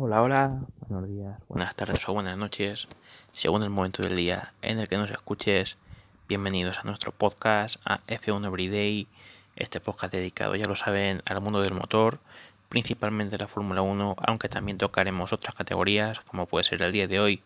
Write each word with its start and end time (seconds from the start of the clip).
Hola, 0.00 0.22
hola, 0.22 0.60
buenos 0.86 1.10
días, 1.10 1.40
buenas 1.48 1.74
tardes 1.74 2.08
o 2.08 2.14
buenas 2.14 2.36
noches, 2.36 2.86
según 3.32 3.64
el 3.64 3.70
momento 3.70 4.00
del 4.00 4.14
día 4.14 4.52
en 4.62 4.78
el 4.78 4.86
que 4.86 4.96
nos 4.96 5.10
escuches. 5.10 5.76
Bienvenidos 6.28 6.78
a 6.78 6.84
nuestro 6.84 7.10
podcast, 7.10 7.80
a 7.84 7.98
F1 8.06 8.46
Everyday, 8.46 9.08
este 9.56 9.80
podcast 9.80 10.12
dedicado, 10.12 10.54
ya 10.54 10.68
lo 10.68 10.76
saben, 10.76 11.20
al 11.28 11.40
mundo 11.40 11.62
del 11.62 11.74
motor, 11.74 12.20
principalmente 12.68 13.38
la 13.38 13.48
Fórmula 13.48 13.82
1, 13.82 14.14
aunque 14.20 14.48
también 14.48 14.78
tocaremos 14.78 15.32
otras 15.32 15.56
categorías, 15.56 16.20
como 16.20 16.46
puede 16.46 16.62
ser 16.62 16.80
el 16.80 16.92
día 16.92 17.08
de 17.08 17.18
hoy 17.18 17.42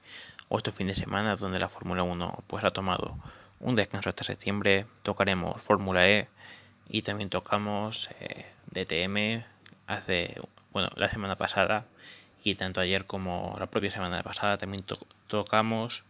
o 0.50 0.58
este 0.58 0.72
fin 0.72 0.88
de 0.88 0.94
semana, 0.94 1.36
donde 1.36 1.58
la 1.58 1.70
Fórmula 1.70 2.02
1 2.02 2.44
pues 2.48 2.64
ha 2.64 2.70
tomado 2.70 3.16
un 3.60 3.76
descanso 3.76 4.10
hasta 4.10 4.24
septiembre, 4.24 4.84
tocaremos 5.02 5.62
Fórmula 5.62 6.06
E 6.06 6.28
y 6.86 7.00
también 7.00 7.30
tocamos 7.30 8.10
eh, 8.20 8.44
DTM 8.72 9.42
hace, 9.86 10.38
bueno, 10.70 10.90
la 10.96 11.08
semana 11.08 11.36
pasada 11.36 11.86
y 12.44 12.54
tanto 12.54 12.80
ayer 12.80 13.06
como 13.06 13.56
la 13.58 13.66
propia 13.66 13.90
semana 13.90 14.22
pasada 14.22 14.58
también 14.58 14.84
tocamos 15.28 16.02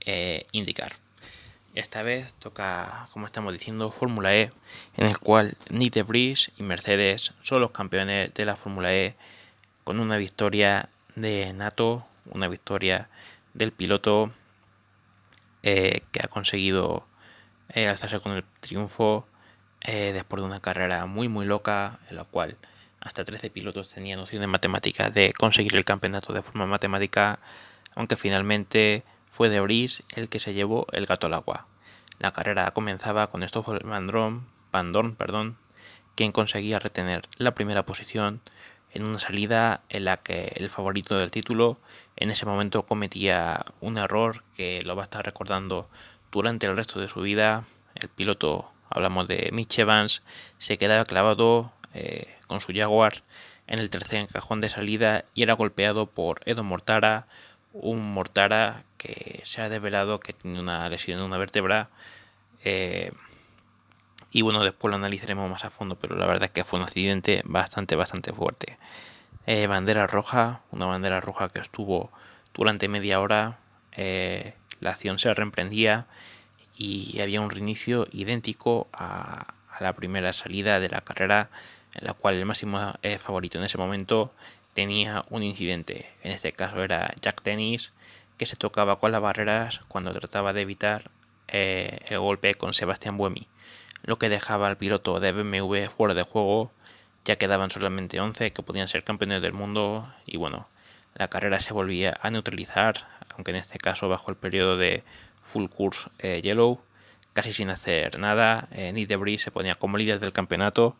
eh, 0.00 0.46
indicar. 0.52 0.96
Esta 1.74 2.02
vez 2.02 2.34
toca, 2.34 3.08
como 3.12 3.26
estamos 3.26 3.52
diciendo, 3.52 3.90
Fórmula 3.90 4.34
E, 4.34 4.52
en 4.96 5.06
el 5.06 5.18
cual 5.18 5.56
Nick 5.70 5.94
de 5.94 6.36
y 6.56 6.62
Mercedes 6.62 7.34
son 7.40 7.60
los 7.60 7.72
campeones 7.72 8.32
de 8.32 8.44
la 8.44 8.54
Fórmula 8.54 8.94
E 8.94 9.16
con 9.82 9.98
una 9.98 10.16
victoria 10.16 10.88
de 11.16 11.52
Nato, 11.52 12.06
una 12.30 12.46
victoria 12.46 13.08
del 13.54 13.72
piloto 13.72 14.30
eh, 15.64 16.02
que 16.12 16.20
ha 16.22 16.28
conseguido 16.28 17.06
eh, 17.70 17.88
alzarse 17.88 18.20
con 18.20 18.36
el 18.36 18.44
triunfo 18.60 19.26
después 19.86 20.40
de 20.40 20.46
una 20.46 20.60
carrera 20.60 21.04
muy 21.04 21.28
muy 21.28 21.44
loca 21.44 21.98
en 22.08 22.16
la 22.16 22.24
cual 22.24 22.56
hasta 23.04 23.24
13 23.24 23.50
pilotos 23.50 23.90
tenían 23.90 24.18
nociones 24.18 24.48
matemáticas 24.48 25.12
de 25.14 25.32
conseguir 25.32 25.76
el 25.76 25.84
campeonato 25.84 26.32
de 26.32 26.42
forma 26.42 26.66
matemática, 26.66 27.38
aunque 27.94 28.16
finalmente 28.16 29.04
fue 29.28 29.50
de 29.50 29.60
Oris 29.60 30.02
el 30.16 30.28
que 30.28 30.40
se 30.40 30.54
llevó 30.54 30.86
el 30.92 31.06
gato 31.06 31.26
al 31.26 31.34
agua. 31.34 31.66
La 32.18 32.32
carrera 32.32 32.70
comenzaba 32.72 33.28
con 33.28 33.46
Stoffel 33.46 33.80
Van 33.84 34.06
Dorn, 34.92 35.16
perdón, 35.16 35.58
quien 36.14 36.32
conseguía 36.32 36.78
retener 36.78 37.22
la 37.36 37.54
primera 37.54 37.84
posición 37.84 38.40
en 38.92 39.04
una 39.04 39.18
salida 39.18 39.82
en 39.88 40.04
la 40.04 40.16
que 40.18 40.52
el 40.56 40.70
favorito 40.70 41.16
del 41.16 41.30
título 41.30 41.78
en 42.16 42.30
ese 42.30 42.46
momento 42.46 42.86
cometía 42.86 43.66
un 43.80 43.98
error 43.98 44.44
que 44.56 44.82
lo 44.82 44.94
va 44.96 45.02
a 45.02 45.04
estar 45.04 45.24
recordando 45.24 45.88
durante 46.30 46.66
el 46.66 46.76
resto 46.76 47.00
de 47.00 47.08
su 47.08 47.20
vida. 47.20 47.64
El 47.96 48.08
piloto, 48.08 48.70
hablamos 48.88 49.26
de 49.26 49.50
Mitch 49.52 49.80
Evans, 49.80 50.22
se 50.58 50.78
quedaba 50.78 51.04
clavado 51.04 51.72
eh, 51.94 52.26
con 52.48 52.60
su 52.60 52.72
Jaguar 52.74 53.22
en 53.68 53.78
el 53.78 53.88
tercer 53.88 54.26
cajón 54.26 54.60
de 54.60 54.68
salida 54.68 55.24
y 55.32 55.44
era 55.44 55.54
golpeado 55.54 56.06
por 56.06 56.40
Edo 56.44 56.64
Mortara, 56.64 57.26
un 57.72 58.12
Mortara 58.12 58.82
que 58.98 59.40
se 59.44 59.62
ha 59.62 59.68
develado 59.68 60.18
que 60.18 60.32
tiene 60.32 60.60
una 60.60 60.88
lesión 60.88 61.20
en 61.20 61.24
una 61.24 61.38
vértebra. 61.38 61.88
Eh, 62.64 63.12
y 64.32 64.42
bueno, 64.42 64.64
después 64.64 64.90
lo 64.90 64.96
analizaremos 64.96 65.48
más 65.48 65.64
a 65.64 65.70
fondo, 65.70 65.96
pero 65.96 66.16
la 66.16 66.26
verdad 66.26 66.44
es 66.44 66.50
que 66.50 66.64
fue 66.64 66.80
un 66.80 66.84
accidente 66.84 67.42
bastante, 67.44 67.94
bastante 67.94 68.32
fuerte. 68.32 68.76
Eh, 69.46 69.68
bandera 69.68 70.08
roja, 70.08 70.62
una 70.72 70.86
bandera 70.86 71.20
roja 71.20 71.48
que 71.48 71.60
estuvo 71.60 72.10
durante 72.52 72.88
media 72.88 73.20
hora. 73.20 73.58
la 74.80 74.90
acción 74.90 75.20
se 75.20 75.32
reemprendía 75.32 76.06
y 76.76 77.20
había 77.20 77.40
un 77.40 77.50
reinicio 77.50 78.08
idéntico 78.10 78.88
a 78.92 79.54
la 79.80 79.92
primera 79.92 80.32
salida 80.32 80.80
de 80.80 80.88
la 80.88 81.00
carrera 81.00 81.50
en 81.94 82.06
la 82.06 82.14
cual 82.14 82.34
el 82.34 82.44
máximo 82.44 82.94
eh, 83.02 83.18
favorito 83.18 83.58
en 83.58 83.64
ese 83.64 83.78
momento 83.78 84.32
tenía 84.72 85.22
un 85.30 85.42
incidente. 85.42 86.10
En 86.22 86.32
este 86.32 86.52
caso 86.52 86.82
era 86.82 87.14
Jack 87.20 87.42
Dennis, 87.42 87.92
que 88.36 88.46
se 88.46 88.56
tocaba 88.56 88.98
con 88.98 89.12
las 89.12 89.20
barreras 89.20 89.80
cuando 89.88 90.12
trataba 90.12 90.52
de 90.52 90.62
evitar 90.62 91.10
eh, 91.48 92.00
el 92.08 92.18
golpe 92.18 92.54
con 92.54 92.74
Sebastián 92.74 93.16
Buemi, 93.16 93.46
lo 94.02 94.16
que 94.16 94.28
dejaba 94.28 94.66
al 94.66 94.76
piloto 94.76 95.20
de 95.20 95.32
BMW 95.32 95.86
fuera 95.86 96.14
de 96.14 96.22
juego, 96.22 96.72
ya 97.24 97.36
quedaban 97.36 97.70
solamente 97.70 98.20
11 98.20 98.52
que 98.52 98.62
podían 98.62 98.88
ser 98.88 99.04
campeones 99.04 99.40
del 99.40 99.52
mundo 99.52 100.12
y 100.26 100.36
bueno, 100.36 100.68
la 101.14 101.28
carrera 101.28 101.60
se 101.60 101.72
volvía 101.72 102.14
a 102.20 102.30
neutralizar, 102.30 103.06
aunque 103.34 103.52
en 103.52 103.58
este 103.58 103.78
caso 103.78 104.08
bajo 104.08 104.30
el 104.30 104.36
periodo 104.36 104.76
de 104.76 105.04
full 105.40 105.68
course 105.68 106.10
eh, 106.18 106.40
yellow, 106.42 106.80
casi 107.32 107.52
sin 107.52 107.70
hacer 107.70 108.18
nada, 108.18 108.68
Nick 108.92 109.08
Debris 109.08 109.42
se 109.42 109.50
ponía 109.50 109.74
como 109.74 109.96
líder 109.96 110.20
del 110.20 110.32
campeonato, 110.32 110.96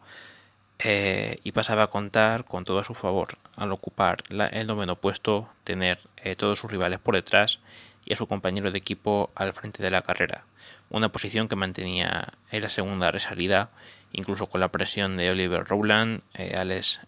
eh, 0.80 1.38
y 1.44 1.52
pasaba 1.52 1.84
a 1.84 1.86
contar 1.86 2.44
con 2.44 2.64
todo 2.64 2.80
a 2.80 2.84
su 2.84 2.94
favor 2.94 3.38
al 3.56 3.72
ocupar 3.72 4.22
el 4.30 4.66
noveno 4.66 4.96
puesto, 4.96 5.48
tener 5.62 5.98
eh, 6.16 6.34
todos 6.34 6.58
sus 6.58 6.70
rivales 6.70 6.98
por 6.98 7.14
detrás 7.14 7.60
y 8.04 8.12
a 8.12 8.16
su 8.16 8.26
compañero 8.26 8.70
de 8.70 8.78
equipo 8.78 9.30
al 9.34 9.52
frente 9.52 9.82
de 9.82 9.90
la 9.90 10.02
carrera, 10.02 10.44
una 10.90 11.10
posición 11.10 11.48
que 11.48 11.56
mantenía 11.56 12.32
en 12.50 12.62
la 12.62 12.68
segunda 12.68 13.10
resalida, 13.10 13.70
incluso 14.12 14.46
con 14.46 14.60
la 14.60 14.68
presión 14.68 15.16
de 15.16 15.30
Oliver 15.30 15.64
Rowland, 15.64 16.22
eh, 16.34 16.54
Alex 16.58 17.00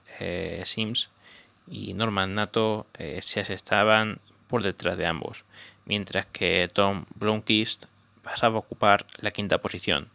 Sims 0.65 1.11
y 1.67 1.93
Norman 1.95 2.35
Nato 2.35 2.87
se 3.21 3.41
estaban 3.53 4.21
por 4.47 4.63
detrás 4.63 4.97
de 4.97 5.07
ambos, 5.07 5.45
mientras 5.85 6.25
que 6.27 6.71
Tom 6.73 7.05
Blomqvist 7.17 7.87
pasaba 8.23 8.57
a 8.57 8.61
ocupar 8.61 9.07
la 9.21 9.33
quinta 9.33 9.59
posición, 9.59 10.09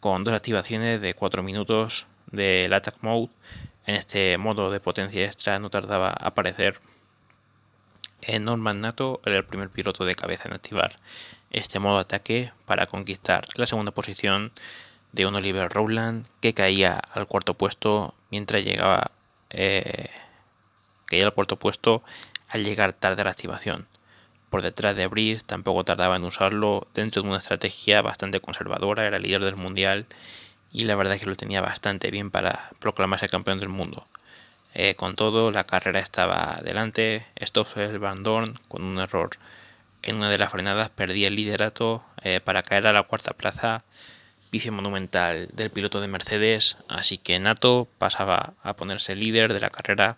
con 0.00 0.24
dos 0.24 0.34
activaciones 0.34 1.00
de 1.00 1.14
4 1.14 1.42
minutos 1.42 2.06
del 2.32 2.72
Attack 2.72 3.02
Mode. 3.02 3.30
En 3.86 3.94
este 3.94 4.36
modo 4.38 4.70
de 4.70 4.80
potencia 4.80 5.24
extra 5.24 5.58
no 5.58 5.70
tardaba 5.70 6.08
a 6.08 6.28
aparecer. 6.28 6.78
Norman 8.40 8.80
Nato 8.80 9.20
era 9.24 9.36
el 9.36 9.44
primer 9.44 9.68
piloto 9.68 10.04
de 10.04 10.14
cabeza 10.14 10.48
en 10.48 10.54
activar 10.54 10.96
este 11.50 11.78
modo 11.78 11.98
ataque 11.98 12.52
para 12.66 12.86
conquistar 12.86 13.44
la 13.56 13.66
segunda 13.66 13.92
posición 13.92 14.52
de 15.12 15.26
un 15.26 15.34
Oliver 15.34 15.70
Rowland 15.70 16.26
que 16.40 16.54
caía 16.54 17.00
al 17.12 17.26
cuarto 17.26 17.54
puesto 17.54 18.14
mientras 18.30 18.64
llegaba 18.64 19.10
eh, 19.50 20.08
al 21.10 21.34
cuarto 21.34 21.58
puesto 21.58 22.02
al 22.48 22.64
llegar 22.64 22.94
tarde 22.94 23.22
a 23.22 23.24
la 23.26 23.32
activación. 23.32 23.86
Por 24.48 24.62
detrás 24.62 24.96
de 24.96 25.06
Brice 25.06 25.44
tampoco 25.44 25.84
tardaba 25.84 26.16
en 26.16 26.24
usarlo 26.24 26.86
dentro 26.94 27.22
de 27.22 27.28
una 27.28 27.38
estrategia 27.38 28.02
bastante 28.02 28.40
conservadora, 28.40 29.06
era 29.06 29.18
líder 29.18 29.42
del 29.44 29.56
mundial 29.56 30.06
y 30.72 30.84
la 30.84 30.94
verdad 30.94 31.14
es 31.14 31.20
que 31.20 31.28
lo 31.28 31.36
tenía 31.36 31.60
bastante 31.60 32.10
bien 32.10 32.30
para 32.30 32.70
proclamarse 32.80 33.28
campeón 33.28 33.60
del 33.60 33.68
mundo. 33.68 34.06
Eh, 34.74 34.94
con 34.94 35.16
todo, 35.16 35.50
la 35.50 35.64
carrera 35.64 36.00
estaba 36.00 36.60
delante, 36.64 37.26
Stoffel 37.40 37.98
Van 37.98 38.22
Dorn 38.22 38.54
con 38.68 38.82
un 38.82 38.98
error 38.98 39.30
en 40.02 40.16
una 40.16 40.30
de 40.30 40.38
las 40.38 40.50
frenadas 40.50 40.90
perdía 40.90 41.28
el 41.28 41.36
liderato 41.36 42.04
eh, 42.22 42.40
para 42.40 42.62
caer 42.62 42.86
a 42.86 42.92
la 42.92 43.04
cuarta 43.04 43.32
plaza, 43.32 43.84
vice 44.50 44.70
monumental 44.70 45.48
del 45.52 45.70
piloto 45.70 46.00
de 46.00 46.08
Mercedes, 46.08 46.76
así 46.88 47.18
que 47.18 47.38
Nato 47.38 47.88
pasaba 47.98 48.52
a 48.62 48.74
ponerse 48.74 49.14
líder 49.14 49.52
de 49.52 49.60
la 49.60 49.70
carrera 49.70 50.16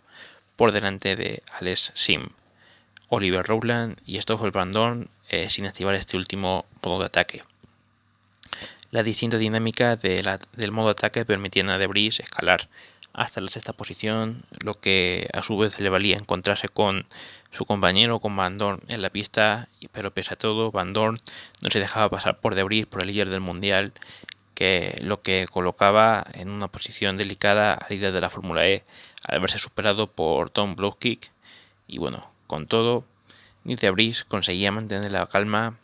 por 0.56 0.72
delante 0.72 1.16
de 1.16 1.42
Alex 1.60 1.92
Sim. 1.94 2.28
Oliver 3.10 3.44
Rowland 3.44 4.00
y 4.06 4.20
Stoffel 4.20 4.50
Van 4.50 4.72
Dorn 4.72 5.08
eh, 5.28 5.50
sin 5.50 5.66
activar 5.66 5.94
este 5.94 6.16
último 6.16 6.64
modo 6.82 7.00
de 7.00 7.06
ataque. 7.06 7.42
La 8.94 9.02
distinta 9.02 9.38
dinámica 9.38 9.96
del 9.96 10.70
modo 10.70 10.90
ataque 10.90 11.24
permitía 11.24 11.64
a 11.64 11.78
Debris 11.78 12.20
escalar 12.20 12.68
hasta 13.12 13.40
la 13.40 13.50
sexta 13.50 13.72
posición, 13.72 14.44
lo 14.62 14.78
que 14.78 15.28
a 15.32 15.42
su 15.42 15.58
vez 15.58 15.80
le 15.80 15.88
valía 15.88 16.16
encontrarse 16.16 16.68
con 16.68 17.04
su 17.50 17.64
compañero, 17.64 18.20
con 18.20 18.36
Van 18.36 18.56
Dorn 18.56 18.80
en 18.86 19.02
la 19.02 19.10
pista, 19.10 19.66
pero 19.90 20.14
pese 20.14 20.34
a 20.34 20.38
todo, 20.38 20.70
Van 20.70 20.92
Dorn 20.92 21.18
no 21.60 21.70
se 21.70 21.80
dejaba 21.80 22.08
pasar 22.08 22.38
por 22.38 22.54
Debris, 22.54 22.86
por 22.86 23.02
el 23.02 23.08
líder 23.08 23.30
del 23.30 23.40
mundial, 23.40 23.92
que 24.54 24.94
lo 25.02 25.22
que 25.22 25.48
colocaba 25.50 26.24
en 26.34 26.48
una 26.48 26.68
posición 26.68 27.16
delicada 27.16 27.72
al 27.72 27.88
líder 27.90 28.12
de 28.12 28.20
la 28.20 28.30
Fórmula 28.30 28.64
E, 28.68 28.84
al 29.26 29.40
verse 29.40 29.58
superado 29.58 30.06
por 30.06 30.50
Tom 30.50 30.76
Blowkick. 30.76 31.32
Y 31.88 31.98
bueno, 31.98 32.30
con 32.46 32.68
todo, 32.68 33.04
Nick 33.64 33.80
Debris 33.80 34.22
conseguía 34.22 34.70
mantener 34.70 35.10
la 35.10 35.26
calma 35.26 35.78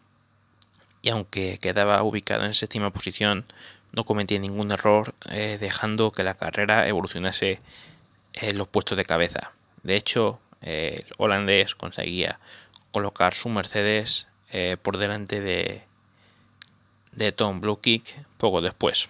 y 1.03 1.11
aunque 1.11 1.59
quedaba 1.59 2.03
ubicado 2.03 2.45
en 2.45 2.55
séptima 2.55 2.91
posición, 2.91 3.45
no 3.93 4.05
cometía 4.05 4.39
ningún 4.39 4.71
error, 4.71 5.15
eh, 5.29 5.57
dejando 5.59 6.13
que 6.13 6.25
la 6.25 6.35
carrera 6.35 6.87
evolucionase 6.87 7.61
en 8.35 8.59
los 8.59 8.69
puestos 8.69 8.97
de 8.97 9.05
cabeza. 9.05 9.53
De 9.83 9.97
hecho, 9.97 10.41
el 10.61 11.05
holandés 11.19 11.75
conseguía 11.75 12.39
colocar 12.93 13.35
su 13.35 13.49
Mercedes 13.49 14.29
eh, 14.51 14.77
por 14.81 14.99
delante 14.99 15.41
de, 15.41 15.83
de 17.13 17.33
Tom 17.33 17.61
Kick 17.81 18.17
poco 18.37 18.61
después. 18.61 19.09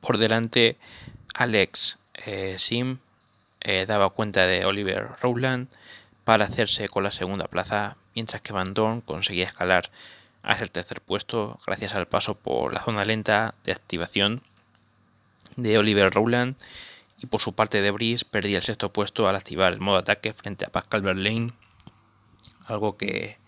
Por 0.00 0.16
delante, 0.16 0.78
Alex 1.34 1.98
eh, 2.24 2.56
Sim 2.58 2.98
daba 3.86 4.08
cuenta 4.08 4.46
de 4.46 4.64
Oliver 4.64 5.08
Rowland 5.20 5.68
para 6.24 6.46
hacerse 6.46 6.88
con 6.88 7.02
la 7.02 7.10
segunda 7.10 7.46
plaza, 7.46 7.98
mientras 8.14 8.40
que 8.40 8.54
Van 8.54 8.72
Dorn 8.72 9.02
conseguía 9.02 9.44
escalar 9.44 9.90
hasta 10.42 10.64
el 10.64 10.70
tercer 10.70 11.00
puesto 11.00 11.58
gracias 11.66 11.94
al 11.94 12.08
paso 12.08 12.34
por 12.34 12.72
la 12.72 12.80
zona 12.80 13.04
lenta 13.04 13.54
de 13.64 13.72
activación 13.72 14.42
de 15.56 15.78
Oliver 15.78 16.12
Rowland 16.12 16.56
Y 17.18 17.26
por 17.26 17.40
su 17.40 17.54
parte 17.54 17.82
de 17.82 17.90
Brice 17.90 18.24
perdía 18.24 18.58
el 18.58 18.64
sexto 18.64 18.92
puesto 18.92 19.28
al 19.28 19.36
activar 19.36 19.72
el 19.72 19.80
modo 19.80 19.98
ataque 19.98 20.32
frente 20.32 20.64
a 20.64 20.70
Pascal 20.70 21.02
Verlaine, 21.02 21.52
algo 22.66 22.96
que 22.96 23.38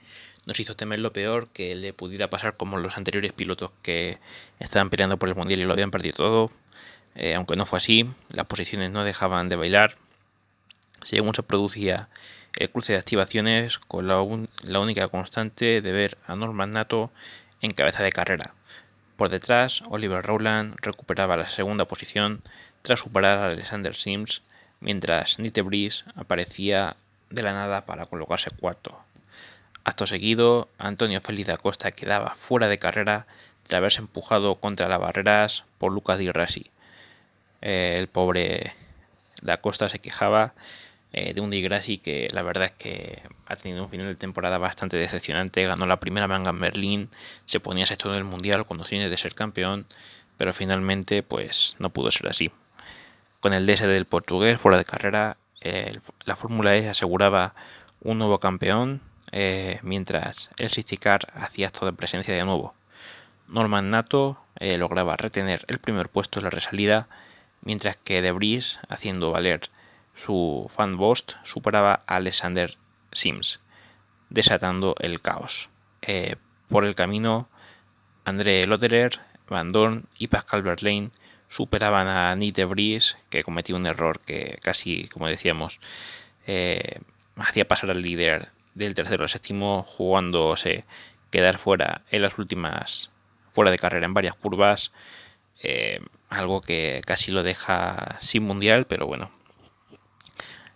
nos 0.47 0.59
hizo 0.61 0.77
temer 0.77 1.01
lo 1.01 1.13
peor 1.13 1.49
que 1.49 1.75
le 1.75 1.93
pudiera 1.93 2.29
pasar 2.29 2.57
como 2.57 2.79
los 2.79 2.97
anteriores 2.97 3.33
pilotos 3.33 3.71
que 3.83 4.19
estaban 4.59 4.91
peleando 4.91 5.17
por 5.17 5.29
el 5.29 5.35
mundial 5.35 5.61
y 5.61 5.65
lo 5.65 5.73
habían 5.73 5.91
perdido 5.91 6.17
todo. 6.17 6.51
Eh, 7.15 7.35
aunque 7.35 7.57
no 7.57 7.67
fue 7.67 7.79
así, 7.79 8.09
las 8.31 8.47
posiciones 8.47 8.91
no 8.91 9.05
dejaban 9.05 9.49
de 9.49 9.57
bailar. 9.57 9.97
Según 11.05 11.35
se 11.35 11.43
producía 11.43 12.09
el 12.57 12.71
cruce 12.71 12.93
de 12.93 12.99
activaciones 12.99 13.79
con 13.79 14.07
la, 14.07 14.21
única 14.21 15.09
constante 15.09 15.81
de 15.81 15.93
ver 15.93 16.19
a 16.27 16.37
Norman 16.37 16.71
Nato 16.71 17.11
en 17.61 17.73
cabeza 17.73 18.03
de 18.03 18.13
carrera. 18.13 18.55
Por 19.17 19.29
detrás, 19.29 19.83
Oliver 19.89 20.25
Rowland 20.25 20.77
recuperaba 20.81 21.37
la 21.37 21.49
segunda 21.49 21.85
posición 21.85 22.43
tras 22.83 23.01
superar 23.01 23.39
a 23.39 23.47
Alexander 23.47 23.95
Sims, 23.95 24.43
mientras 24.81 25.39
Nite 25.39 25.63
Breeze 25.63 26.05
aparecía 26.17 26.97
de 27.31 27.43
la 27.43 27.53
nada 27.53 27.87
para 27.87 28.07
colocarse 28.07 28.51
cuarto. 28.51 28.99
Acto 29.85 30.07
seguido, 30.07 30.69
Antonio 30.79 31.21
Félix 31.21 31.49
da 31.49 31.57
Costa 31.57 31.93
quedaba 31.93 32.35
fuera 32.35 32.69
de 32.69 32.79
carrera 32.79 33.27
tras 33.65 33.79
haberse 33.79 34.01
empujado 34.01 34.57
contra 34.57 34.89
las 34.89 35.01
barreras 35.01 35.65
por 35.79 35.93
Lucas 35.93 36.19
Di. 36.19 36.31
Eh, 37.63 37.95
el 37.99 38.09
pobre 38.09 38.75
da 39.43 39.59
Costa 39.59 39.89
se 39.89 39.99
quejaba 39.99 40.55
eh, 41.13 41.35
de 41.35 41.41
un 41.41 41.51
Di 41.51 41.63
Grassi 41.63 41.99
que 41.99 42.29
la 42.33 42.43
verdad 42.43 42.67
es 42.67 42.73
que 42.73 43.23
ha 43.47 43.57
tenido 43.57 43.83
un 43.83 43.89
final 43.91 44.07
de 44.07 44.15
temporada 44.15 44.59
bastante 44.59 44.97
decepcionante. 44.97 45.65
Ganó 45.65 45.87
la 45.87 46.01
primera 46.01 46.29
manga 46.29 46.51
en 46.51 46.61
Berlín, 46.61 47.09
se 47.45 47.61
ponía 47.61 47.87
sexto 47.87 48.11
en 48.11 48.17
el 48.17 48.25
mundial 48.25 48.67
con 48.67 48.81
opciones 48.81 49.11
de 49.11 49.19
ser 49.19 49.35
campeón, 49.35 49.87
pero 50.37 50.53
finalmente 50.53 51.23
pues 51.23 51.77
no 51.79 51.91
pudo 51.91 52.11
ser 52.11 52.29
así. 52.29 52.51
Con 53.41 53.55
el 53.55 53.67
DS 53.67 53.83
del 53.83 54.07
portugués 54.07 54.61
fuera 54.61 54.79
de 54.79 54.85
carrera, 54.85 55.37
la 56.25 56.37
Fórmula 56.37 56.77
E 56.77 56.89
aseguraba 56.89 57.55
un 58.01 58.19
nuevo 58.19 58.39
campeón, 58.39 59.01
eh, 59.31 59.79
mientras 59.83 60.51
el 60.59 60.71
Sisticar 60.71 61.33
hacía 61.35 61.69
acto 61.69 61.87
de 61.87 61.93
presencia 61.93 62.35
de 62.35 62.45
nuevo. 62.45 62.75
Norman 63.49 63.91
Nato 63.91 64.39
eh, 64.59 64.77
lograba 64.77 65.17
retener 65.17 65.65
el 65.69 65.79
primer 65.79 66.09
puesto 66.09 66.39
en 66.39 66.45
la 66.45 66.51
resalida, 66.51 67.09
mientras 67.63 67.97
que 67.97 68.23
Debris, 68.23 68.79
haciendo 68.89 69.31
valer 69.31 69.71
su 70.15 70.67
fan 70.69 70.97
bost, 70.97 71.33
superaba 71.43 72.03
a 72.07 72.17
Alexander 72.17 72.77
Sims, 73.13 73.61
desatando 74.31 74.95
el 75.01 75.21
caos. 75.21 75.71
Eh, 76.03 76.37
por 76.69 76.85
el 76.85 76.95
camino, 76.95 77.49
André 78.25 78.67
Lotterer, 78.67 79.21
Van 79.49 79.71
Dorn 79.71 80.07
y 80.19 80.29
Pascal 80.29 80.63
Verlaine 80.63 81.11
superaban 81.49 82.09
a 82.09 82.35
Nick 82.35 82.57
Debris, 82.57 83.19
que 83.29 83.45
cometió 83.45 83.77
un 83.77 83.87
error 83.87 84.21
que 84.21 84.59
casi, 84.63 85.09
como 85.09 85.29
decíamos, 85.29 85.81
eh, 86.47 86.99
hacía 87.37 87.69
pasar 87.69 87.91
al 87.91 88.01
líder 88.01 88.49
del 88.75 88.95
tercero 88.95 89.25
al 89.25 89.29
séptimo, 89.29 89.83
jugándose 89.83 90.85
quedar 91.31 91.59
fuera 91.59 92.03
en 92.11 92.23
las 92.23 92.39
últimas, 92.39 93.11
fuera 93.53 93.71
de 93.71 93.79
carrera 93.79 94.07
en 94.07 94.15
varias 94.15 94.37
curvas. 94.37 94.93
Eh, 95.63 96.01
algo 96.31 96.61
que 96.61 97.03
casi 97.07 97.31
lo 97.31 97.43
deja 97.43 98.17
sin 98.19 98.45
mundial, 98.45 98.87
pero 98.87 99.07
bueno, 99.07 99.31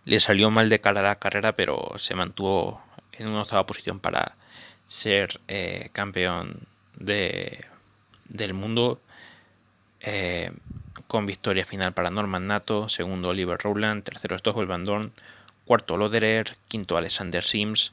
le 0.07 0.21
salió 0.21 0.51
mal 0.51 0.71
de 0.71 0.81
cara 0.81 1.01
a 1.01 1.05
la 1.05 1.19
carrera, 1.19 1.53
pero 1.55 1.93
se 1.99 2.15
mantuvo 2.15 2.81
en 3.13 3.29
una 3.29 3.43
octava 3.43 3.67
posición 3.67 4.01
para 4.01 4.37
ser 4.87 5.41
eh, 5.49 5.91
campeón 5.93 6.61
de, 6.97 7.67
del 8.29 8.55
mundo. 8.55 9.01
Eh, 10.01 10.51
con 11.09 11.27
victoria 11.27 11.65
final 11.65 11.93
para 11.93 12.11
Norman 12.11 12.47
Nato, 12.47 12.89
segundo 12.89 13.29
Oliver 13.29 13.59
Rowland, 13.59 14.03
tercero 14.03 14.39
Stoffel 14.39 14.67
Van 14.67 14.85
Dorn, 14.85 15.13
cuarto 15.65 15.97
Loderer, 15.97 16.57
quinto 16.69 16.97
Alexander 16.97 17.45
Sims, 17.45 17.93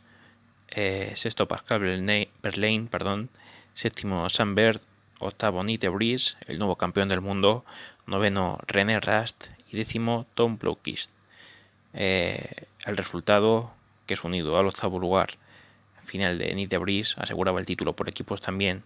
eh, 0.70 1.14
sexto 1.16 1.48
Pascal 1.48 1.80
Verlaine, 1.80 2.88
perdón, 2.88 3.30
séptimo 3.74 4.30
Sam 4.30 4.56
Bird, 4.56 4.82
octavo 5.20 5.64
Nite 5.64 5.90
Breeze, 5.90 6.38
el 6.48 6.58
nuevo 6.60 6.76
campeón 6.76 7.10
del 7.10 7.22
mundo, 7.22 7.66
noveno 8.06 8.60
René 8.68 9.00
Rast 9.00 9.48
y 9.70 9.78
décimo 9.78 10.26
Tom 10.34 10.58
Blomqvist. 10.58 11.12
Eh, 11.94 12.66
el 12.86 12.98
resultado, 12.98 13.72
que 14.08 14.16
es 14.16 14.24
unido 14.24 14.58
al 14.58 14.68
octavo 14.68 15.00
lugar 15.00 15.30
final 16.02 16.38
de 16.38 16.54
Nick 16.54 16.70
de 16.70 17.06
aseguraba 17.18 17.60
el 17.60 17.66
título 17.66 17.96
por 17.96 18.10
equipos 18.10 18.42
también 18.42 18.84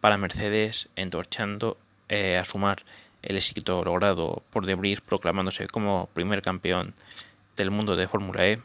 para 0.00 0.18
Mercedes, 0.18 0.88
entorchando 0.94 1.76
eh, 2.08 2.36
a 2.36 2.44
sumar 2.44 2.84
el 3.22 3.36
éxito 3.36 3.82
logrado 3.84 4.42
por 4.50 4.66
De 4.66 4.98
proclamándose 5.04 5.66
como 5.66 6.08
primer 6.14 6.42
campeón 6.42 6.94
del 7.56 7.70
mundo 7.70 7.96
de 7.96 8.08
Fórmula 8.08 8.46
E. 8.46 8.60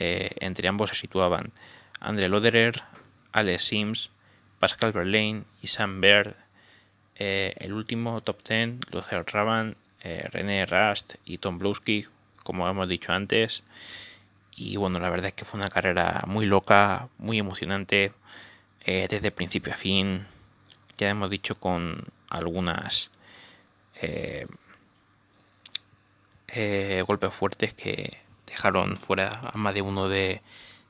Eh, 0.00 0.30
entre 0.40 0.68
ambos 0.68 0.90
se 0.90 0.96
situaban 0.96 1.52
André 2.00 2.28
Loderer, 2.28 2.82
Alex 3.32 3.62
Sims, 3.62 4.10
Pascal 4.58 4.92
Verlaine 4.92 5.44
y 5.62 5.68
Sam 5.68 6.00
Baird. 6.00 6.34
el 7.14 7.72
último 7.72 8.20
top 8.20 8.42
10, 8.42 8.92
Luther 8.92 9.24
Raban, 9.26 9.76
René 10.02 10.64
Rast 10.66 11.16
y 11.24 11.38
Tom 11.38 11.58
Blowski 11.58 12.06
como 12.48 12.66
hemos 12.66 12.88
dicho 12.88 13.12
antes. 13.12 13.62
Y 14.56 14.78
bueno, 14.78 14.98
la 15.00 15.10
verdad 15.10 15.26
es 15.26 15.34
que 15.34 15.44
fue 15.44 15.60
una 15.60 15.68
carrera 15.68 16.24
muy 16.26 16.46
loca, 16.46 17.10
muy 17.18 17.38
emocionante, 17.38 18.12
eh, 18.86 19.06
desde 19.10 19.30
principio 19.30 19.74
a 19.74 19.76
fin. 19.76 20.26
Ya 20.96 21.10
hemos 21.10 21.28
dicho 21.28 21.56
con 21.60 22.04
algunas 22.30 23.10
eh, 24.00 24.46
eh, 26.48 27.04
golpes 27.06 27.34
fuertes 27.34 27.74
que 27.74 28.16
dejaron 28.46 28.96
fuera 28.96 29.28
a 29.52 29.58
más 29.58 29.74
de 29.74 29.82
uno 29.82 30.08
de, 30.08 30.40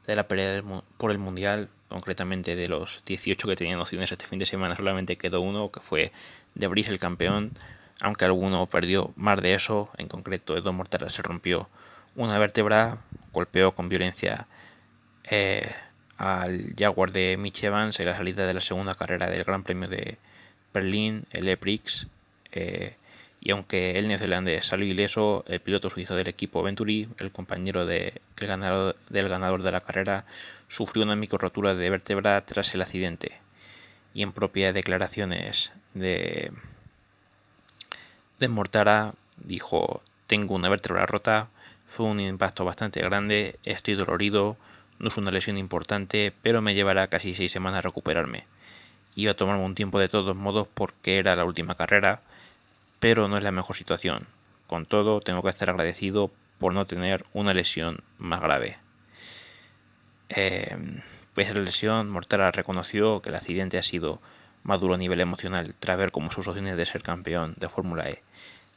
la 0.06 0.28
pelea 0.28 0.62
por 0.96 1.10
el 1.10 1.18
mundial. 1.18 1.70
Concretamente 1.88 2.54
de 2.54 2.68
los 2.68 3.02
18 3.04 3.48
que 3.48 3.56
tenían 3.56 3.80
opciones 3.80 4.12
este 4.12 4.26
fin 4.26 4.38
de 4.38 4.46
semana, 4.46 4.76
solamente 4.76 5.18
quedó 5.18 5.40
uno, 5.40 5.72
que 5.72 5.80
fue 5.80 6.12
De 6.54 6.68
Brice 6.68 6.92
el 6.92 7.00
campeón 7.00 7.50
aunque 8.00 8.24
alguno 8.24 8.66
perdió 8.66 9.12
más 9.16 9.40
de 9.40 9.54
eso, 9.54 9.90
en 9.98 10.08
concreto 10.08 10.56
Edo 10.56 10.72
Mortara 10.72 11.10
se 11.10 11.22
rompió 11.22 11.68
una 12.14 12.38
vértebra, 12.38 12.98
golpeó 13.32 13.72
con 13.74 13.88
violencia 13.88 14.46
eh, 15.24 15.70
al 16.16 16.74
Jaguar 16.76 17.12
de 17.12 17.36
Mitch 17.36 17.64
Evans 17.64 17.98
en 18.00 18.06
la 18.06 18.16
salida 18.16 18.46
de 18.46 18.54
la 18.54 18.60
segunda 18.60 18.94
carrera 18.94 19.28
del 19.30 19.44
Gran 19.44 19.62
Premio 19.62 19.88
de 19.88 20.18
Berlín, 20.72 21.24
el 21.32 21.48
E-Prix, 21.48 22.08
eh, 22.52 22.96
y 23.40 23.52
aunque 23.52 23.92
el 23.92 24.08
neozelandés 24.08 24.66
salió 24.66 24.86
ileso, 24.86 25.44
el 25.46 25.60
piloto 25.60 25.90
suizo 25.90 26.14
del 26.14 26.28
equipo 26.28 26.62
Venturi, 26.62 27.08
el 27.18 27.30
compañero 27.30 27.86
de, 27.86 28.20
del, 28.36 28.48
ganador, 28.48 28.96
del 29.08 29.28
ganador 29.28 29.62
de 29.62 29.72
la 29.72 29.80
carrera, 29.80 30.24
sufrió 30.68 31.04
una 31.04 31.14
micro 31.14 31.38
rotura 31.38 31.74
de 31.74 31.90
vértebra 31.90 32.40
tras 32.42 32.74
el 32.74 32.82
accidente. 32.82 33.40
Y 34.12 34.22
en 34.22 34.32
propias 34.32 34.74
declaraciones 34.74 35.72
de, 35.94 36.50
Desmortara 38.38 39.14
dijo, 39.36 40.00
tengo 40.28 40.54
una 40.54 40.68
vértebra 40.68 41.06
rota, 41.06 41.48
fue 41.88 42.06
un 42.06 42.20
impacto 42.20 42.64
bastante 42.64 43.00
grande, 43.00 43.58
estoy 43.64 43.94
dolorido, 43.94 44.56
no 45.00 45.08
es 45.08 45.16
una 45.16 45.32
lesión 45.32 45.58
importante, 45.58 46.32
pero 46.42 46.62
me 46.62 46.74
llevará 46.74 47.08
casi 47.08 47.34
seis 47.34 47.50
semanas 47.50 47.78
a 47.78 47.88
recuperarme. 47.88 48.46
Iba 49.16 49.32
a 49.32 49.36
tomarme 49.36 49.64
un 49.64 49.74
tiempo 49.74 49.98
de 49.98 50.08
todos 50.08 50.36
modos 50.36 50.68
porque 50.72 51.18
era 51.18 51.34
la 51.34 51.44
última 51.44 51.74
carrera, 51.74 52.20
pero 53.00 53.26
no 53.26 53.36
es 53.36 53.42
la 53.42 53.50
mejor 53.50 53.74
situación. 53.74 54.26
Con 54.68 54.86
todo, 54.86 55.20
tengo 55.20 55.42
que 55.42 55.50
estar 55.50 55.70
agradecido 55.70 56.30
por 56.58 56.74
no 56.74 56.86
tener 56.86 57.24
una 57.32 57.54
lesión 57.54 58.02
más 58.18 58.40
grave. 58.40 58.78
Eh, 60.28 60.76
pese 61.34 61.52
a 61.52 61.54
la 61.54 61.62
lesión, 61.62 62.10
Mortara 62.10 62.52
reconoció 62.52 63.20
que 63.22 63.30
el 63.30 63.36
accidente 63.36 63.78
ha 63.78 63.82
sido 63.82 64.20
más 64.62 64.80
duro 64.80 64.94
a 64.94 64.98
nivel 64.98 65.20
emocional 65.20 65.74
tras 65.78 65.98
ver 65.98 66.10
cómo 66.10 66.30
sus 66.30 66.48
opciones 66.48 66.76
de 66.76 66.86
ser 66.86 67.02
campeón 67.02 67.54
de 67.58 67.68
Fórmula 67.68 68.08
E 68.08 68.22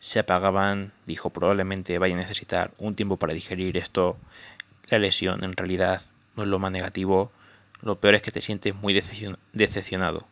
se 0.02 0.20
apagaban, 0.20 0.92
dijo 1.06 1.30
probablemente 1.30 2.00
vaya 2.00 2.16
a 2.16 2.18
necesitar 2.18 2.72
un 2.80 2.96
tiempo 2.96 3.18
para 3.18 3.34
digerir 3.34 3.78
esto. 3.78 4.18
La 4.90 4.98
lesión 4.98 5.44
en 5.44 5.56
realidad 5.56 6.02
no 6.36 6.44
es 6.44 6.50
lo 6.50 6.58
más 6.58 6.72
negativo, 6.72 7.32
lo 7.84 8.00
peor 8.00 8.16
es 8.16 8.24
que 8.24 8.32
te 8.32 8.42
sientes 8.42 8.74
muy 8.76 9.00
decepcionado. 9.54 10.28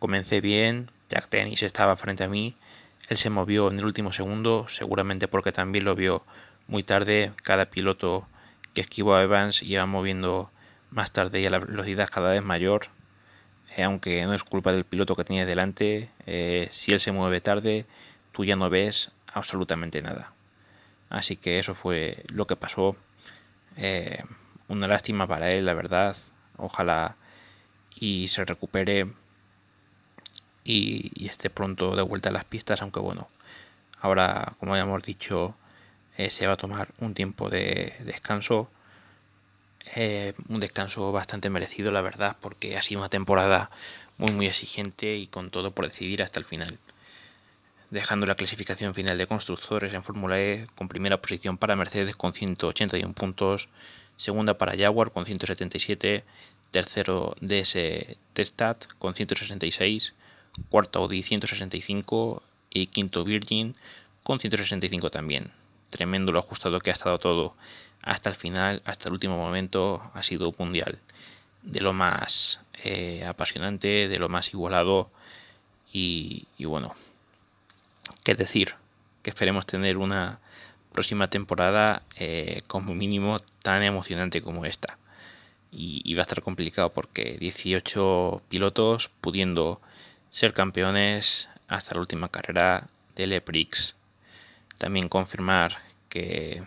Comencé 0.00 0.40
bien, 0.40 0.90
Jack 1.08 1.28
Tennis 1.28 1.62
estaba 1.62 1.96
frente 1.96 2.24
a 2.24 2.28
mí, 2.28 2.56
él 3.08 3.16
se 3.16 3.30
movió 3.30 3.70
en 3.70 3.78
el 3.78 3.84
último 3.84 4.12
segundo, 4.12 4.66
seguramente 4.68 5.28
porque 5.28 5.52
también 5.52 5.84
lo 5.84 5.94
vio 5.94 6.24
muy 6.66 6.82
tarde, 6.82 7.32
cada 7.44 7.66
piloto 7.66 8.26
que 8.74 8.80
esquivó 8.80 9.14
a 9.14 9.22
Evans 9.22 9.62
iba 9.62 9.86
moviendo 9.86 10.50
más 10.90 11.12
tarde 11.12 11.40
y 11.40 11.46
a 11.46 11.50
la 11.50 11.60
velocidad 11.60 12.08
cada 12.10 12.32
vez 12.32 12.42
mayor, 12.42 12.88
eh, 13.74 13.82
aunque 13.82 14.24
no 14.24 14.34
es 14.34 14.44
culpa 14.44 14.72
del 14.72 14.84
piloto 14.84 15.16
que 15.16 15.24
tenía 15.24 15.44
delante, 15.46 16.10
eh, 16.26 16.68
si 16.70 16.92
él 16.92 17.00
se 17.00 17.12
mueve 17.12 17.40
tarde, 17.40 17.86
tú 18.32 18.44
ya 18.44 18.56
no 18.56 18.70
ves 18.70 19.12
absolutamente 19.32 20.02
nada. 20.02 20.32
Así 21.10 21.36
que 21.36 21.58
eso 21.58 21.74
fue 21.74 22.24
lo 22.32 22.46
que 22.46 22.56
pasó. 22.56 22.96
Eh, 23.76 24.22
una 24.68 24.88
lástima 24.88 25.26
para 25.26 25.48
él, 25.48 25.66
la 25.66 25.74
verdad. 25.74 26.16
Ojalá 26.56 27.16
y 27.94 28.28
se 28.28 28.44
recupere 28.44 29.06
y, 30.64 31.26
esté 31.26 31.50
pronto 31.50 31.96
de 31.96 32.02
vuelta 32.02 32.30
a 32.30 32.32
las 32.32 32.44
pistas, 32.44 32.82
aunque 32.82 33.00
bueno, 33.00 33.28
ahora, 34.00 34.54
como 34.58 34.76
ya 34.76 34.82
hemos 34.82 35.02
dicho, 35.02 35.56
se 36.16 36.46
va 36.46 36.54
a 36.54 36.56
tomar 36.56 36.88
un 37.00 37.14
tiempo 37.14 37.50
de 37.50 37.94
descanso. 38.00 38.68
Eh, 39.94 40.34
un 40.48 40.60
descanso 40.60 41.12
bastante 41.12 41.48
merecido, 41.48 41.92
la 41.92 42.02
verdad, 42.02 42.36
porque 42.40 42.76
ha 42.76 42.82
sido 42.82 43.00
una 43.00 43.08
temporada 43.08 43.70
muy 44.18 44.32
muy 44.32 44.46
exigente 44.46 45.16
y 45.16 45.26
con 45.26 45.50
todo 45.50 45.72
por 45.72 45.86
decidir 45.86 46.22
hasta 46.22 46.40
el 46.40 46.44
final. 46.44 46.78
Dejando 47.90 48.26
la 48.26 48.34
clasificación 48.34 48.94
final 48.94 49.16
de 49.16 49.28
constructores 49.28 49.92
en 49.94 50.02
Fórmula 50.02 50.40
E 50.40 50.66
con 50.74 50.88
primera 50.88 51.20
posición 51.20 51.56
para 51.56 51.76
Mercedes 51.76 52.16
con 52.16 52.32
181 52.32 53.14
puntos, 53.14 53.68
segunda 54.16 54.58
para 54.58 54.76
Jaguar 54.76 55.12
con 55.12 55.24
177, 55.24 56.24
tercero 56.72 57.36
DS 57.40 57.76
Testat 58.32 58.86
con 58.98 59.14
166, 59.14 60.14
cuarto 60.68 60.98
Audi 60.98 61.22
165 61.22 62.42
y 62.70 62.88
quinto 62.88 63.22
Virgin 63.22 63.74
con 64.24 64.40
165 64.40 65.10
también. 65.10 65.52
Tremendo 65.90 66.32
lo 66.32 66.40
ajustado 66.40 66.80
que 66.80 66.90
ha 66.90 66.92
estado 66.92 67.18
todo 67.18 67.54
hasta 68.06 68.30
el 68.30 68.36
final, 68.36 68.80
hasta 68.86 69.08
el 69.08 69.12
último 69.12 69.36
momento, 69.36 70.10
ha 70.14 70.22
sido 70.22 70.54
mundial. 70.58 70.98
De 71.62 71.80
lo 71.80 71.92
más 71.92 72.60
eh, 72.84 73.26
apasionante, 73.26 74.08
de 74.08 74.18
lo 74.18 74.30
más 74.30 74.54
igualado 74.54 75.10
y, 75.92 76.46
y 76.56 76.64
bueno, 76.64 76.94
qué 78.24 78.34
decir, 78.34 78.74
que 79.22 79.30
esperemos 79.30 79.66
tener 79.66 79.98
una 79.98 80.38
próxima 80.92 81.28
temporada 81.28 82.02
eh, 82.16 82.62
como 82.68 82.94
mínimo 82.94 83.38
tan 83.62 83.82
emocionante 83.82 84.40
como 84.40 84.64
esta. 84.64 84.98
Y, 85.72 86.14
va 86.14 86.20
a 86.20 86.22
estar 86.22 86.40
complicado 86.42 86.90
porque 86.90 87.36
18 87.38 88.40
pilotos 88.48 89.10
pudiendo 89.20 89.82
ser 90.30 90.54
campeones 90.54 91.50
hasta 91.68 91.94
la 91.94 92.00
última 92.00 92.28
carrera 92.30 92.86
del 93.14 93.34
EPRIX. 93.34 93.94
También 94.78 95.08
confirmar 95.08 95.78
que, 96.08 96.62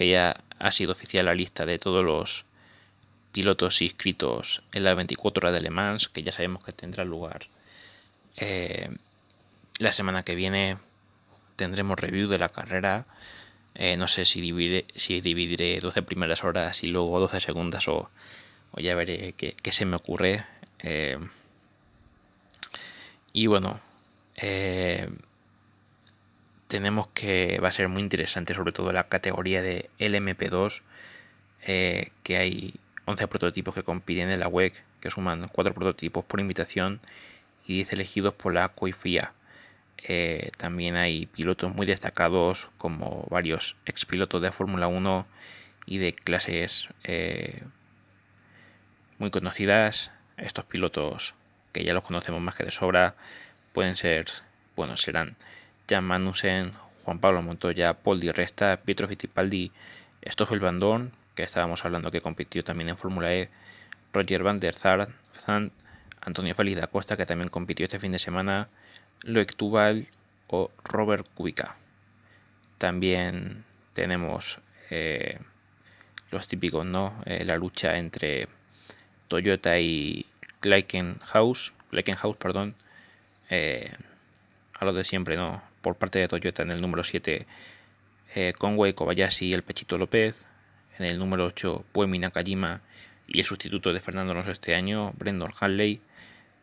que 0.00 0.08
ya 0.08 0.42
ha 0.58 0.72
sido 0.72 0.92
oficial 0.92 1.26
la 1.26 1.34
lista 1.34 1.66
de 1.66 1.78
todos 1.78 2.02
los 2.02 2.46
pilotos 3.32 3.82
inscritos 3.82 4.62
en 4.72 4.84
la 4.84 4.94
24 4.94 5.42
horas 5.42 5.52
de 5.52 5.60
Le 5.60 5.68
Mans, 5.68 6.08
que 6.08 6.22
ya 6.22 6.32
sabemos 6.32 6.64
que 6.64 6.72
tendrá 6.72 7.04
lugar 7.04 7.40
eh, 8.38 8.88
la 9.78 9.92
semana 9.92 10.22
que 10.22 10.34
viene 10.34 10.78
tendremos 11.56 12.00
review 12.00 12.30
de 12.30 12.38
la 12.38 12.48
carrera. 12.48 13.04
Eh, 13.74 13.98
no 13.98 14.08
sé 14.08 14.24
si 14.24 14.40
dividiré, 14.40 14.86
si 14.94 15.20
dividiré 15.20 15.78
12 15.80 16.00
primeras 16.00 16.44
horas 16.44 16.82
y 16.82 16.86
luego 16.86 17.20
12 17.20 17.38
segundas 17.38 17.86
o, 17.86 18.08
ya 18.78 18.94
veré 18.94 19.34
qué, 19.34 19.54
se 19.70 19.84
me 19.84 19.96
ocurre. 19.96 20.46
Eh, 20.78 21.18
y 23.34 23.48
bueno, 23.48 23.78
eh, 24.36 25.10
tenemos 26.70 27.08
que 27.08 27.58
va 27.60 27.68
a 27.68 27.72
ser 27.72 27.88
muy 27.88 28.00
interesante 28.00 28.54
sobre 28.54 28.72
todo 28.72 28.92
la 28.92 29.08
categoría 29.08 29.60
de 29.60 29.90
LMP2, 29.98 30.82
que 31.66 32.36
hay 32.36 32.74
11 33.10 33.26
prototipos 33.28 33.74
que 33.74 33.82
compiten 33.82 34.30
en 34.30 34.40
la 34.40 34.48
web, 34.48 34.72
que 35.00 35.10
suman 35.10 35.48
4 35.48 35.74
prototipos 35.74 36.24
por 36.24 36.40
invitación 36.40 37.00
y 37.66 37.74
10 37.74 37.92
elegidos 37.94 38.34
por 38.34 38.54
la 38.54 38.68
COIFIA. 38.68 39.34
Eh, 39.98 40.50
también 40.56 40.96
hay 40.96 41.26
pilotos 41.26 41.74
muy 41.74 41.86
destacados 41.86 42.70
como 42.78 43.26
varios 43.28 43.76
expilotos 43.84 44.40
de 44.40 44.52
Fórmula 44.52 44.86
1 44.86 45.26
y 45.86 45.98
de 45.98 46.12
clases 46.14 46.88
eh, 47.02 47.62
muy 49.18 49.30
conocidas. 49.30 50.12
Estos 50.36 50.64
pilotos 50.64 51.34
que 51.72 51.84
ya 51.84 51.92
los 51.92 52.04
conocemos 52.04 52.40
más 52.40 52.54
que 52.54 52.64
de 52.64 52.70
sobra 52.70 53.16
pueden 53.72 53.96
ser, 53.96 54.26
bueno, 54.76 54.96
serán 54.96 55.36
Jan 55.90 56.04
Magnussen, 56.04 56.70
Juan 57.04 57.18
Pablo 57.18 57.42
Montoya, 57.42 57.94
Paul 57.94 58.20
Di 58.20 58.30
Resta, 58.30 58.76
Pietro 58.76 59.08
Fittipaldi, 59.08 59.72
Stoffel 60.24 60.60
Van 60.60 61.10
que 61.34 61.42
estábamos 61.42 61.84
hablando 61.84 62.12
que 62.12 62.20
compitió 62.20 62.62
también 62.62 62.90
en 62.90 62.96
Fórmula 62.96 63.34
E, 63.34 63.50
Roger 64.12 64.44
Van 64.44 64.60
der 64.60 64.74
Zandt, 64.74 65.72
Antonio 66.20 66.54
Félix 66.54 66.78
da 66.78 66.86
Costa, 66.86 67.16
que 67.16 67.26
también 67.26 67.48
compitió 67.48 67.84
este 67.84 67.98
fin 67.98 68.12
de 68.12 68.20
semana, 68.20 68.68
Loic 69.24 69.56
o 70.46 70.70
Robert 70.84 71.26
Kubica. 71.34 71.76
También 72.78 73.64
tenemos 73.92 74.60
eh, 74.90 75.40
los 76.30 76.46
típicos, 76.46 76.86
¿no? 76.86 77.20
Eh, 77.26 77.44
la 77.44 77.56
lucha 77.56 77.98
entre 77.98 78.46
Toyota 79.26 79.78
y 79.80 80.26
Gleikenhaus, 80.62 81.72
perdón, 82.38 82.76
eh, 83.48 83.90
a 84.78 84.84
lo 84.84 84.92
de 84.92 85.02
siempre, 85.02 85.36
¿no? 85.36 85.69
Por 85.80 85.96
parte 85.96 86.18
de 86.18 86.28
Toyota 86.28 86.62
en 86.62 86.70
el 86.70 86.80
número 86.80 87.04
7, 87.04 87.46
Conway 88.58 88.92
Kobayashi 88.92 89.46
y 89.46 89.52
el 89.52 89.62
Pechito 89.62 89.98
López. 89.98 90.46
En 90.98 91.06
el 91.06 91.18
número 91.18 91.46
8, 91.46 91.84
Puemi 91.92 92.18
Nakajima 92.18 92.82
y 93.26 93.38
el 93.38 93.44
sustituto 93.44 93.92
de 93.92 94.00
Fernando 94.00 94.32
Alonso 94.32 94.50
este 94.50 94.74
año, 94.74 95.12
Brendan 95.16 95.52
Hanley. 95.58 96.00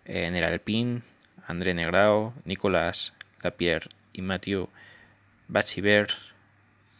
En 0.05 0.35
el 0.35 0.43
Alpine, 0.43 1.01
André 1.47 1.73
Negrao, 1.73 2.33
Nicolás 2.45 3.13
Lapierre 3.41 3.89
y 4.13 4.21
Mathieu 4.21 4.69
Bachiver. 5.47 6.07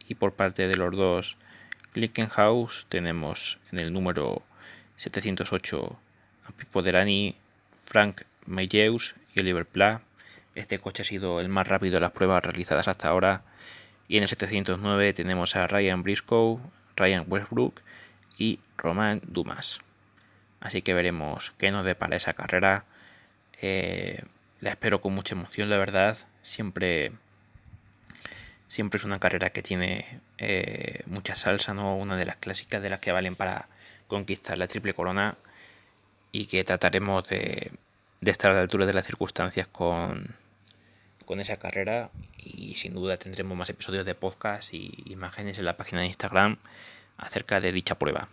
Y 0.08 0.14
por 0.14 0.34
parte 0.34 0.68
de 0.68 0.76
los 0.76 0.96
dos 0.96 1.36
Glickenhaus 1.94 2.86
tenemos 2.88 3.58
en 3.72 3.78
el 3.78 3.92
número 3.92 4.42
708 4.96 5.98
a 6.46 6.52
Pipo 6.52 6.82
Derani, 6.82 7.36
Frank 7.74 8.22
Meyeus 8.46 9.14
y 9.34 9.40
Oliver 9.40 9.66
Pla. 9.66 10.02
Este 10.58 10.80
coche 10.80 11.02
ha 11.02 11.04
sido 11.04 11.40
el 11.40 11.48
más 11.48 11.68
rápido 11.68 11.94
de 11.94 12.00
las 12.00 12.10
pruebas 12.10 12.42
realizadas 12.42 12.88
hasta 12.88 13.08
ahora. 13.08 13.42
Y 14.08 14.16
en 14.16 14.24
el 14.24 14.28
709 14.28 15.12
tenemos 15.12 15.54
a 15.54 15.68
Ryan 15.68 16.02
Briscoe, 16.02 16.58
Ryan 16.96 17.24
Westbrook 17.28 17.80
y 18.38 18.58
Romain 18.76 19.20
Dumas. 19.24 19.78
Así 20.58 20.82
que 20.82 20.94
veremos 20.94 21.52
qué 21.58 21.70
nos 21.70 21.84
depara 21.84 22.16
esa 22.16 22.32
carrera. 22.32 22.84
Eh, 23.62 24.20
la 24.60 24.70
espero 24.70 25.00
con 25.00 25.14
mucha 25.14 25.36
emoción, 25.36 25.70
la 25.70 25.78
verdad. 25.78 26.18
Siempre, 26.42 27.12
siempre 28.66 28.98
es 28.98 29.04
una 29.04 29.20
carrera 29.20 29.50
que 29.50 29.62
tiene 29.62 30.06
eh, 30.38 31.04
mucha 31.06 31.36
salsa, 31.36 31.72
¿no? 31.72 31.96
Una 31.96 32.16
de 32.16 32.26
las 32.26 32.36
clásicas 32.36 32.82
de 32.82 32.90
las 32.90 32.98
que 32.98 33.12
valen 33.12 33.36
para 33.36 33.68
conquistar 34.08 34.58
la 34.58 34.66
triple 34.66 34.92
corona 34.92 35.36
y 36.32 36.46
que 36.46 36.64
trataremos 36.64 37.28
de, 37.28 37.70
estar 38.22 38.50
a 38.50 38.54
la 38.54 38.62
altura 38.62 38.86
de 38.86 38.94
las 38.94 39.06
circunstancias 39.06 39.68
con, 39.68 40.34
con 41.28 41.40
esa 41.40 41.58
carrera 41.58 42.08
y 42.38 42.76
sin 42.76 42.94
duda 42.94 43.18
tendremos 43.18 43.54
más 43.54 43.68
episodios 43.68 44.06
de 44.06 44.14
podcast 44.14 44.72
y 44.72 45.04
imágenes 45.04 45.58
en 45.58 45.66
la 45.66 45.76
página 45.76 46.00
de 46.00 46.06
Instagram 46.06 46.56
acerca 47.18 47.60
de 47.60 47.70
dicha 47.70 47.98
prueba. 47.98 48.28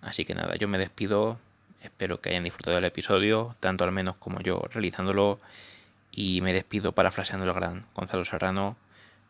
Así 0.00 0.24
que 0.24 0.36
nada, 0.36 0.54
yo 0.54 0.68
me 0.68 0.78
despido 0.78 1.40
Espero 1.82 2.20
que 2.20 2.30
hayan 2.30 2.44
disfrutado 2.44 2.76
del 2.76 2.84
episodio, 2.84 3.56
tanto 3.60 3.84
al 3.84 3.92
menos 3.92 4.16
como 4.16 4.40
yo 4.40 4.62
realizándolo. 4.72 5.38
Y 6.10 6.40
me 6.40 6.52
despido 6.52 6.92
parafraseando 6.92 7.44
el 7.44 7.52
gran 7.52 7.84
Gonzalo 7.94 8.24
Serrano. 8.24 8.76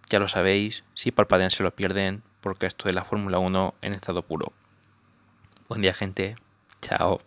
Ya 0.08 0.18
lo 0.18 0.28
sabéis, 0.28 0.84
si 0.94 1.10
palpadean 1.10 1.50
se 1.50 1.62
lo 1.62 1.74
pierden, 1.74 2.22
porque 2.40 2.66
esto 2.66 2.88
es 2.88 2.94
la 2.94 3.04
Fórmula 3.04 3.38
1 3.38 3.74
en 3.82 3.92
estado 3.92 4.22
puro. 4.22 4.52
Buen 5.68 5.82
día 5.82 5.92
gente, 5.92 6.36
chao. 6.80 7.20